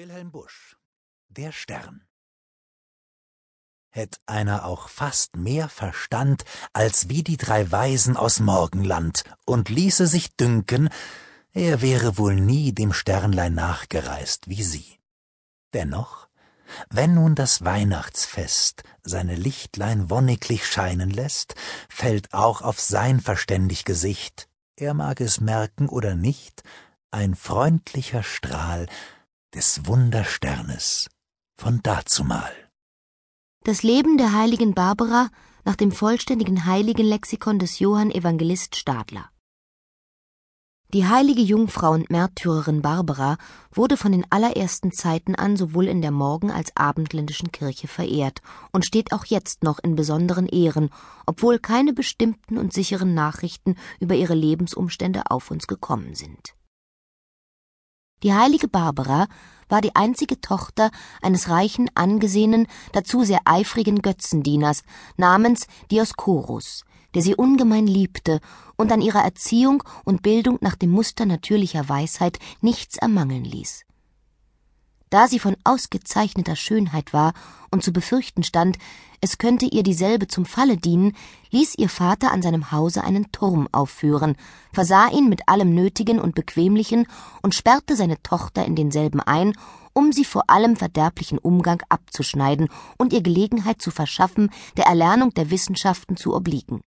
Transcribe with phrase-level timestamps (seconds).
[0.00, 0.78] Wilhelm Busch
[1.28, 2.06] Der Stern
[3.90, 10.06] Hätt einer auch fast mehr Verstand als wie die drei Weisen aus Morgenland und ließe
[10.06, 10.88] sich dünken,
[11.52, 14.98] er wäre wohl nie dem Sternlein nachgereist wie sie.
[15.74, 16.28] Dennoch,
[16.88, 21.56] wenn nun das Weihnachtsfest seine Lichtlein wonniglich scheinen lässt,
[21.90, 26.62] fällt auch auf sein verständig Gesicht, er mag es merken oder nicht,
[27.10, 28.86] ein freundlicher Strahl
[29.54, 31.08] des Wundersternes
[31.60, 32.52] von dazumal.
[33.64, 35.28] Das Leben der heiligen Barbara
[35.64, 39.28] nach dem vollständigen Heiligenlexikon des Johann Evangelist Stadler.
[40.92, 43.38] Die heilige Jungfrau und Märtyrerin Barbara
[43.72, 48.84] wurde von den allerersten Zeiten an sowohl in der Morgen- als Abendländischen Kirche verehrt und
[48.84, 50.90] steht auch jetzt noch in besonderen Ehren,
[51.26, 56.54] obwohl keine bestimmten und sicheren Nachrichten über ihre Lebensumstände auf uns gekommen sind.
[58.22, 59.28] Die heilige Barbara
[59.68, 60.90] war die einzige Tochter
[61.22, 64.82] eines reichen, angesehenen, dazu sehr eifrigen Götzendieners
[65.16, 68.40] namens Dioskorus, der sie ungemein liebte
[68.76, 73.84] und an ihrer Erziehung und Bildung nach dem Muster natürlicher Weisheit nichts ermangeln ließ.
[75.10, 77.34] Da sie von ausgezeichneter Schönheit war
[77.70, 78.78] und zu befürchten stand,
[79.20, 81.14] es könnte ihr dieselbe zum Falle dienen,
[81.50, 84.36] ließ ihr Vater an seinem Hause einen Turm aufführen,
[84.72, 87.06] versah ihn mit allem Nötigen und Bequemlichen
[87.42, 89.52] und sperrte seine Tochter in denselben ein,
[89.92, 95.50] um sie vor allem verderblichen Umgang abzuschneiden und ihr Gelegenheit zu verschaffen, der Erlernung der
[95.50, 96.80] Wissenschaften zu obliegen.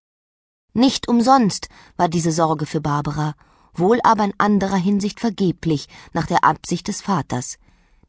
[0.72, 3.34] Nicht umsonst war diese Sorge für Barbara,
[3.74, 7.58] wohl aber in anderer Hinsicht vergeblich nach der Absicht des Vaters,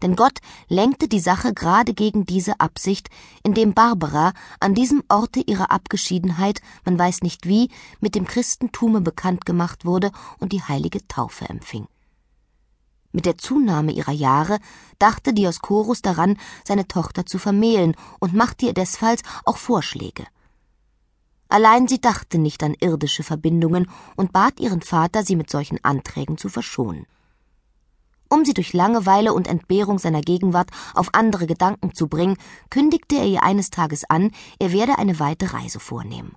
[0.01, 3.09] denn Gott lenkte die Sache gerade gegen diese Absicht,
[3.43, 9.45] indem Barbara an diesem Orte ihrer Abgeschiedenheit, man weiß nicht wie, mit dem Christentume bekannt
[9.45, 11.87] gemacht wurde und die heilige Taufe empfing.
[13.11, 14.59] Mit der Zunahme ihrer Jahre
[14.99, 20.25] dachte Dioskorus daran, seine Tochter zu vermählen und machte ihr desfalls auch Vorschläge.
[21.47, 26.37] Allein sie dachte nicht an irdische Verbindungen und bat ihren Vater, sie mit solchen Anträgen
[26.37, 27.05] zu verschonen.
[28.35, 32.35] Um sie durch Langeweile und Entbehrung seiner Gegenwart auf andere Gedanken zu bringen,
[32.69, 36.35] kündigte er ihr eines Tages an, er werde eine weite Reise vornehmen.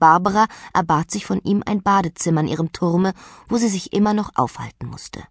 [0.00, 3.14] Barbara erbat sich von ihm ein Badezimmer in ihrem Turme,
[3.48, 5.22] wo sie sich immer noch aufhalten musste.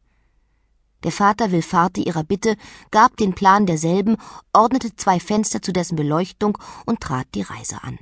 [1.03, 2.55] Der Vater willfahrte ihrer Bitte,
[2.89, 4.15] gab den Plan derselben,
[4.53, 7.99] ordnete zwei Fenster zu dessen Beleuchtung und trat die Reise an.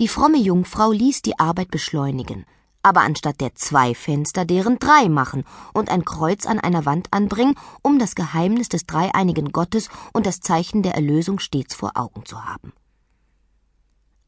[0.00, 2.46] Die fromme Jungfrau ließ die Arbeit beschleunigen,
[2.82, 7.54] aber anstatt der zwei Fenster deren drei machen und ein Kreuz an einer Wand anbringen,
[7.82, 12.44] um das Geheimnis des dreieinigen Gottes und das Zeichen der Erlösung stets vor Augen zu
[12.44, 12.72] haben.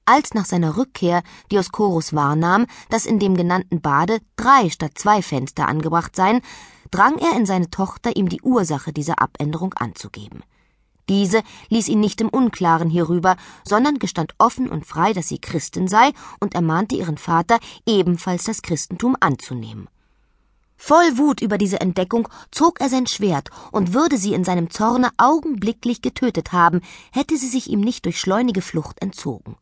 [0.07, 5.67] Als nach seiner Rückkehr Dioskorus wahrnahm, dass in dem genannten Bade drei statt zwei Fenster
[5.67, 6.43] angebracht seien,
[6.91, 10.43] drang er in seine Tochter, ihm die Ursache dieser Abänderung anzugeben.
[11.09, 15.87] Diese ließ ihn nicht im Unklaren hierüber, sondern gestand offen und frei, dass sie Christin
[15.87, 19.89] sei und ermahnte ihren Vater, ebenfalls das Christentum anzunehmen.
[20.77, 25.11] Voll Wut über diese Entdeckung zog er sein Schwert und würde sie in seinem Zorne
[25.19, 26.81] augenblicklich getötet haben,
[27.13, 29.57] hätte sie sich ihm nicht durch schleunige Flucht entzogen.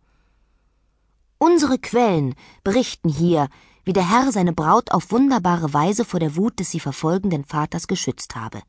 [1.39, 3.49] Unsere Quellen berichten hier,
[3.85, 7.89] wie der Herr seine Braut auf wunderbare Weise vor der Wut des sie verfolgenden Vaters
[7.89, 8.63] geschützt habe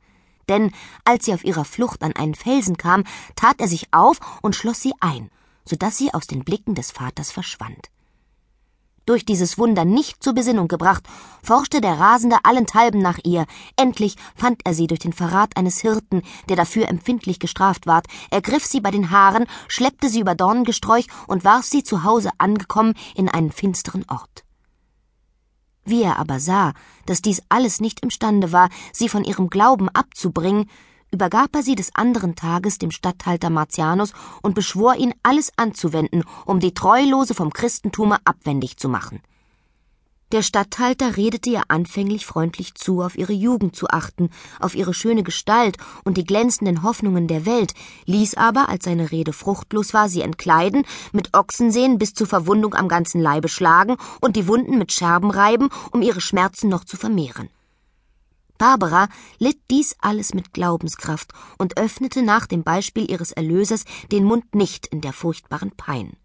[0.50, 0.72] denn
[1.06, 3.04] als sie auf ihrer Flucht an einen Felsen kam,
[3.36, 5.30] tat er sich auf und schloss sie ein,
[5.66, 7.90] so dass sie aus den Blicken des Vaters verschwand.
[9.06, 11.04] Durch dieses Wunder nicht zur Besinnung gebracht,
[11.42, 13.46] forschte der Rasende allenthalben nach ihr.
[13.76, 18.66] Endlich fand er sie durch den Verrat eines Hirten, der dafür empfindlich gestraft ward, ergriff
[18.66, 23.28] sie bei den Haaren, schleppte sie über Dornengesträuch und warf sie zu Hause angekommen in
[23.28, 24.46] einen finsteren Ort.
[25.86, 26.74] Wie er aber sah,
[27.06, 30.70] dass dies alles nicht imstande war, sie von ihrem Glauben abzubringen,
[31.12, 36.60] übergab er sie des anderen Tages dem Statthalter Martianus und beschwor ihn, alles anzuwenden, um
[36.60, 39.22] die Treulose vom Christentume abwendig zu machen.
[40.34, 45.22] Der Statthalter redete ihr anfänglich freundlich zu, auf ihre Jugend zu achten, auf ihre schöne
[45.22, 47.76] Gestalt und die glänzenden Hoffnungen der Welt,
[48.08, 52.88] ließ aber, als seine Rede fruchtlos war, sie entkleiden, mit Ochsensehen bis zur Verwundung am
[52.88, 57.50] ganzen Leibe schlagen und die Wunden mit Scherben reiben, um ihre Schmerzen noch zu vermehren.
[58.58, 64.56] Barbara litt dies alles mit Glaubenskraft und öffnete nach dem Beispiel ihres Erlösers den Mund
[64.56, 66.18] nicht in der furchtbaren Pein.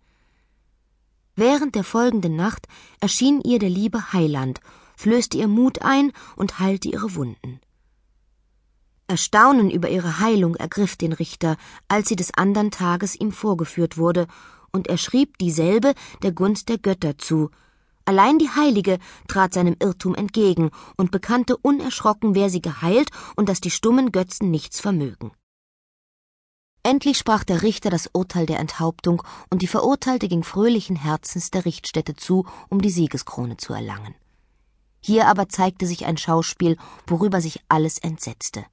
[1.38, 2.66] Während der folgenden Nacht
[2.98, 4.58] erschien ihr der liebe Heiland,
[4.96, 7.60] flößte ihr Mut ein und heilte ihre Wunden.
[9.06, 11.56] Erstaunen über ihre Heilung ergriff den Richter,
[11.86, 14.26] als sie des andern Tages ihm vorgeführt wurde,
[14.72, 15.94] und er schrieb dieselbe
[16.24, 17.50] der Gunst der Götter zu,
[18.04, 18.98] Allein die Heilige
[19.28, 24.50] trat seinem Irrtum entgegen und bekannte unerschrocken, wer sie geheilt und dass die stummen Götzen
[24.50, 25.30] nichts vermögen.
[26.82, 31.64] Endlich sprach der Richter das Urteil der Enthauptung, und die Verurteilte ging fröhlichen Herzens der
[31.64, 34.14] Richtstätte zu, um die Siegeskrone zu erlangen.
[35.00, 36.76] Hier aber zeigte sich ein Schauspiel,
[37.06, 38.64] worüber sich alles entsetzte.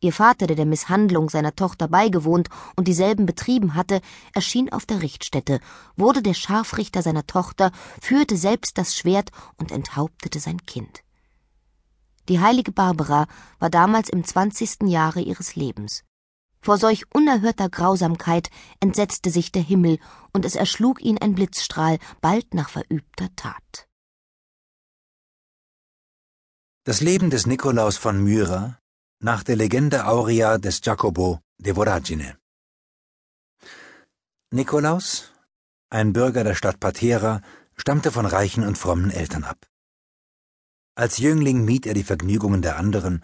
[0.00, 4.02] Ihr Vater, der der Misshandlung seiner Tochter beigewohnt und dieselben betrieben hatte,
[4.34, 5.60] erschien auf der Richtstätte,
[5.96, 7.72] wurde der Scharfrichter seiner Tochter,
[8.02, 11.00] führte selbst das Schwert und enthauptete sein Kind.
[12.28, 13.26] Die heilige Barbara
[13.58, 16.04] war damals im zwanzigsten Jahre ihres Lebens.
[16.64, 18.48] Vor solch unerhörter Grausamkeit
[18.80, 19.98] entsetzte sich der Himmel,
[20.32, 23.86] und es erschlug ihn ein Blitzstrahl bald nach verübter Tat.
[26.84, 28.78] Das Leben des Nikolaus von Myra
[29.20, 32.38] nach der Legende Aurea des Jacopo de Voragine.
[34.50, 35.32] Nikolaus,
[35.90, 37.42] ein Bürger der Stadt Patera,
[37.76, 39.66] stammte von reichen und frommen Eltern ab.
[40.94, 43.22] Als Jüngling mied er die Vergnügungen der anderen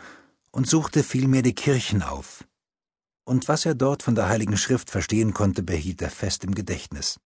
[0.50, 2.44] und suchte vielmehr die Kirchen auf,
[3.30, 7.20] und was er dort von der Heiligen Schrift verstehen konnte, behielt er fest im Gedächtnis.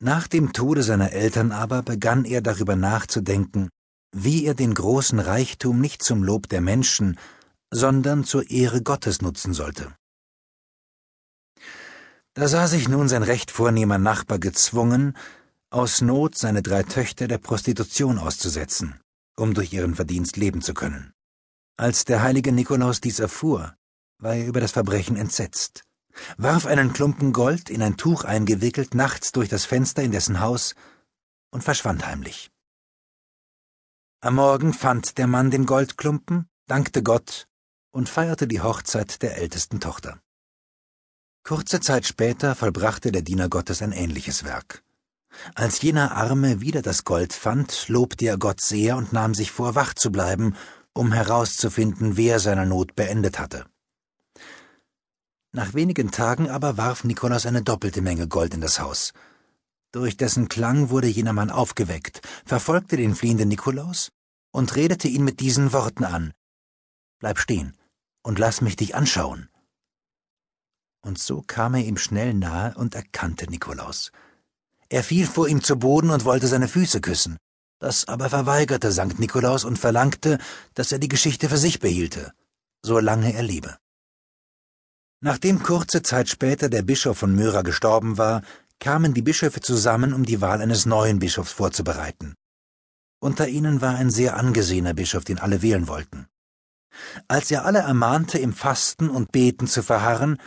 [0.00, 3.68] Nach dem Tode seiner Eltern aber begann er darüber nachzudenken,
[4.10, 7.20] wie er den großen Reichtum nicht zum Lob der Menschen,
[7.70, 9.94] sondern zur Ehre Gottes nutzen sollte.
[12.34, 15.16] Da sah sich nun sein recht vornehmer Nachbar gezwungen,
[15.70, 18.98] aus Not seine drei Töchter der Prostitution auszusetzen,
[19.36, 21.12] um durch ihren Verdienst leben zu können.
[21.76, 23.76] Als der heilige Nikolaus dies erfuhr,
[24.18, 25.84] war er über das Verbrechen entsetzt,
[26.36, 30.74] warf einen Klumpen Gold in ein Tuch eingewickelt nachts durch das Fenster in dessen Haus
[31.50, 32.50] und verschwand heimlich.
[34.20, 37.46] Am Morgen fand der Mann den Goldklumpen, dankte Gott
[37.90, 40.20] und feierte die Hochzeit der ältesten Tochter.
[41.44, 44.82] Kurze Zeit später vollbrachte der Diener Gottes ein ähnliches Werk.
[45.54, 49.74] Als jener Arme wieder das Gold fand, lobte er Gott sehr und nahm sich vor,
[49.74, 50.56] wach zu bleiben,
[50.92, 53.66] um herauszufinden, wer seiner Not beendet hatte.
[55.56, 59.14] Nach wenigen Tagen aber warf Nikolaus eine doppelte Menge Gold in das Haus.
[59.90, 64.10] Durch dessen Klang wurde jener Mann aufgeweckt, verfolgte den fliehenden Nikolaus
[64.52, 66.34] und redete ihn mit diesen Worten an.
[67.20, 67.74] Bleib stehen
[68.22, 69.48] und lass mich dich anschauen.
[71.00, 74.12] Und so kam er ihm schnell nahe und erkannte Nikolaus.
[74.90, 77.38] Er fiel vor ihm zu Boden und wollte seine Füße küssen.
[77.78, 80.36] Das aber verweigerte Sankt Nikolaus und verlangte,
[80.74, 82.34] dass er die Geschichte für sich behielte,
[82.82, 83.78] solange er lebe.
[85.20, 88.42] Nachdem kurze Zeit später der Bischof von Myra gestorben war,
[88.78, 92.34] kamen die Bischöfe zusammen, um die Wahl eines neuen Bischofs vorzubereiten.
[93.18, 96.26] Unter ihnen war ein sehr angesehener Bischof, den alle wählen wollten.
[97.28, 100.38] Als er alle ermahnte, im Fasten und Beten zu verharren,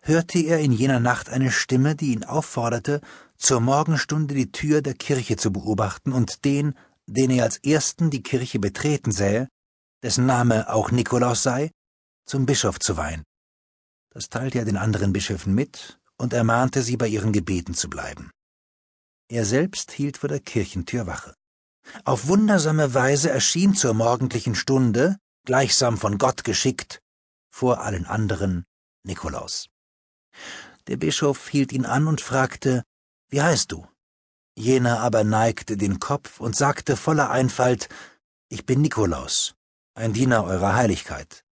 [0.00, 3.00] hörte er in jener Nacht eine Stimme, die ihn aufforderte,
[3.36, 6.74] zur Morgenstunde die Tür der Kirche zu beobachten und den,
[7.06, 9.48] den er als ersten die Kirche betreten sähe,
[10.02, 11.70] dessen Name auch Nikolaus sei,
[12.24, 13.22] zum Bischof zu weihen.
[14.16, 18.30] Das teilte er den anderen Bischöfen mit und ermahnte sie, bei ihren Gebeten zu bleiben.
[19.28, 21.34] Er selbst hielt vor der Kirchentür Wache.
[22.06, 27.02] Auf wundersame Weise erschien zur morgendlichen Stunde, gleichsam von Gott geschickt,
[27.50, 28.64] vor allen anderen
[29.02, 29.68] Nikolaus.
[30.86, 32.84] Der Bischof hielt ihn an und fragte,
[33.28, 33.86] Wie heißt du?
[34.56, 37.90] Jener aber neigte den Kopf und sagte voller Einfalt,
[38.48, 39.56] Ich bin Nikolaus,
[39.94, 41.44] ein Diener eurer Heiligkeit.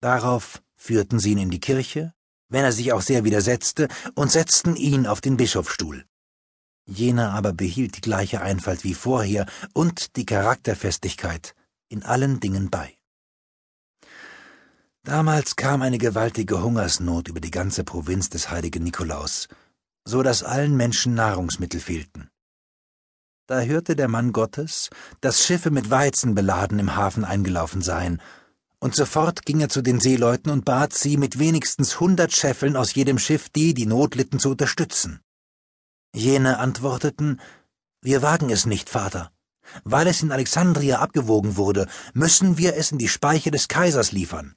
[0.00, 2.14] Darauf führten sie ihn in die Kirche,
[2.48, 6.06] wenn er sich auch sehr widersetzte, und setzten ihn auf den Bischofsstuhl.
[6.86, 11.54] Jener aber behielt die gleiche Einfalt wie vorher und die Charakterfestigkeit
[11.88, 12.96] in allen Dingen bei.
[15.02, 19.48] Damals kam eine gewaltige Hungersnot über die ganze Provinz des heiligen Nikolaus,
[20.04, 22.30] so dass allen Menschen Nahrungsmittel fehlten.
[23.46, 24.88] Da hörte der Mann Gottes,
[25.20, 28.20] dass Schiffe mit Weizen beladen im Hafen eingelaufen seien
[28.80, 32.94] und sofort ging er zu den Seeleuten und bat sie, mit wenigstens hundert Scheffeln aus
[32.94, 35.20] jedem Schiff die, die Not litten, zu unterstützen.
[36.14, 37.40] Jene antworteten,
[38.02, 39.30] Wir wagen es nicht, Vater.
[39.84, 44.56] Weil es in Alexandria abgewogen wurde, müssen wir es in die Speicher des Kaisers liefern.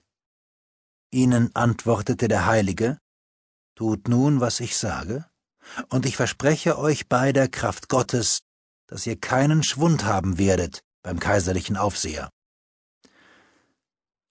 [1.11, 2.97] Ihnen antwortete der Heilige,
[3.75, 5.25] Tut nun, was ich sage,
[5.89, 8.41] und ich verspreche euch bei der Kraft Gottes,
[8.87, 12.29] dass ihr keinen Schwund haben werdet beim kaiserlichen Aufseher.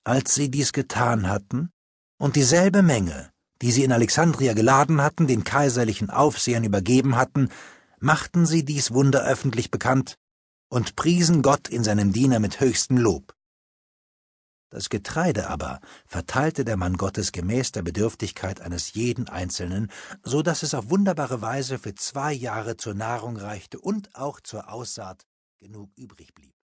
[0.05, 1.71] Als sie dies getan hatten
[2.19, 3.31] und dieselbe Menge,
[3.61, 7.51] die sie in Alexandria geladen hatten, den kaiserlichen Aufsehern übergeben hatten,
[8.01, 10.17] machten sie dies Wunder öffentlich bekannt
[10.69, 13.33] und priesen Gott in seinem Diener mit höchstem Lob.
[14.71, 19.93] Das Getreide aber verteilte der Mann Gottes gemäß der Bedürftigkeit eines jeden Einzelnen,
[20.25, 24.73] so dass es auf wunderbare Weise für zwei Jahre zur Nahrung reichte und auch zur
[24.73, 25.27] Aussaat
[25.61, 26.55] genug übrig blieb.